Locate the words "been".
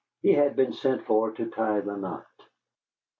0.55-0.73